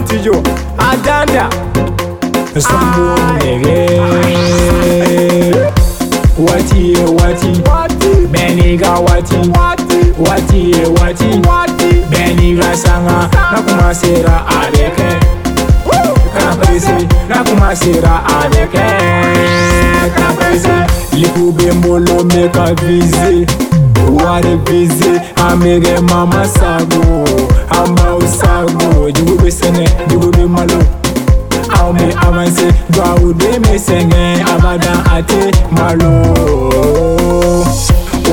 [0.00, 0.32] ntijo
[0.90, 1.44] adanda
[2.66, 3.78] sɔmbɔnɛgɛ
[6.46, 7.50] waati ye waati
[8.32, 9.38] bɛɛ n'i ka waati
[10.24, 11.30] waati ye waati
[12.10, 13.18] bɛɛ n'i ka sanga
[13.52, 15.08] na kuma sera a bɛ kɛ
[16.34, 16.96] kana perese
[17.30, 18.84] na kuma sera a bɛ kɛ
[20.16, 20.74] kana perese
[21.18, 23.73] liku bɛ n bolo mɛ ka vize
[24.10, 27.24] wari bizi amege mama sago
[27.82, 30.84] amba usago jugubi sene jugubi malo
[31.80, 36.10] aume avanse dwaude mesenge abada ate malo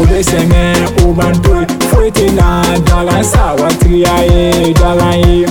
[0.03, 0.73] ube senge
[1.09, 5.45] ubantu fuetina dala sawa triaye dala ye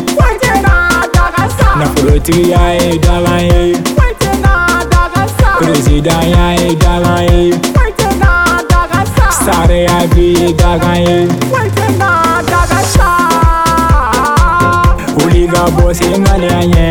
[1.78, 3.74] nafolo triaye dala ye
[5.60, 7.29] presida yaye dala ye
[15.52, 16.88] ga bose ŋaniya ye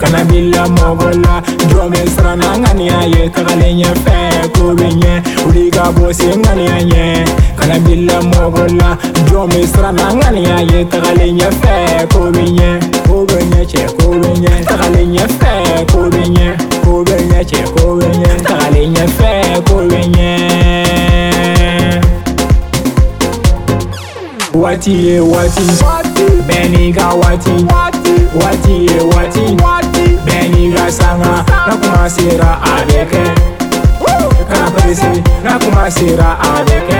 [0.00, 1.34] kana bila mɔgɔ la
[1.70, 4.16] jɔn bɛ siranna ŋaniya ye tagalen ɲɛfɛ
[4.54, 5.12] ko bɛ ɲɛ
[5.44, 7.06] wuli ka bose ŋaniya ye
[7.58, 8.90] kana bila mɔgɔ la
[9.30, 11.74] jɔn bɛ siranna ŋaniya ye tagalen ɲɛfɛ
[12.12, 12.70] ko bɛ ɲɛ
[13.06, 15.50] ko bɛ ɲɛ cɛ ko bɛ ɲɛ tagalen ɲɛfɛ
[15.92, 16.48] ko bɛ ɲɛ
[16.84, 19.30] ko bɛ ɲɛ cɛ ko bɛ ɲɛ tagalen ɲɛfɛ
[19.68, 20.41] ko bɛ ɲɛ
[24.74, 27.50] Eh, wati wati Beniga eh, wati
[29.04, 33.22] wati wati Beniga sanga na kumasira adeke
[34.48, 36.98] Kapesi na kumasira adeke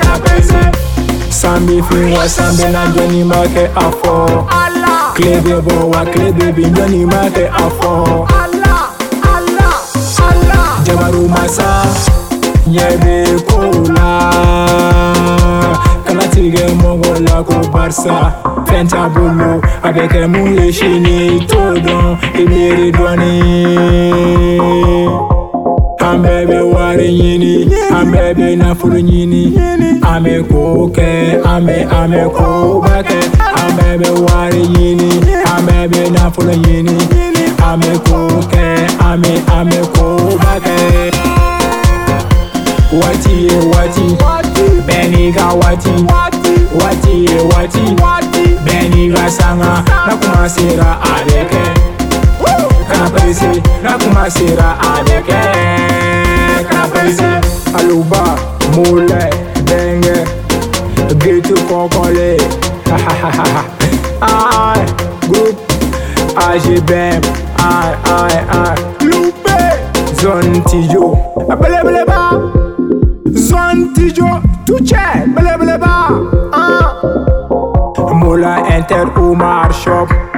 [0.00, 4.44] Kapesi Sambi finwa sambi na joni make afo
[5.14, 8.26] Klebe bowa klebe bi joni make afo
[10.86, 11.86] Jabaru masa
[12.70, 14.21] Yebe kula
[17.92, 18.18] Barça
[18.68, 18.86] Fɛn
[19.82, 21.18] a bɛ kɛ mun ye sini
[21.50, 22.04] t'o dɔn
[22.40, 22.88] i miiri
[26.06, 27.54] An bɛɛ bɛ wari ɲini,
[27.98, 29.44] an bɛɛ bɛ nafolo ɲini,
[30.10, 30.60] an bɛ ko
[30.96, 33.20] kɛ, an bɛ an bɛ koba kɛ.
[33.60, 35.10] An bɛɛ bɛ wari ɲini,
[35.52, 36.96] an bɛɛ bɛ nafolo ɲini,
[37.68, 38.18] an bɛ ko
[38.52, 38.62] kɛ,
[39.10, 41.12] an bɛ an bɛ koba kɛ.
[43.00, 46.31] Waati ye waati, bɛɛ n'i ka waati.
[46.80, 47.36] watiye
[48.02, 51.64] wati bɛni ka sanga na kuma sera a bɛ kɛ
[52.90, 53.52] kapɛrise
[53.82, 55.40] na kuma sera a bɛ kɛ
[56.68, 57.30] kapɛrise.
[57.78, 58.22] aluba
[58.74, 59.22] mule
[59.64, 60.16] denge
[61.20, 62.40] gitu kɔkɔle
[64.22, 64.76] ai
[65.28, 65.56] group
[66.46, 67.20] agbm
[67.58, 69.58] ai ai ai lupe
[70.20, 71.16] zone tijo
[71.48, 72.22] belebeleba
[73.48, 74.28] zone tijo
[74.64, 75.04] tuche
[75.34, 75.51] belebeleba.
[78.88, 80.31] Center Umar Shop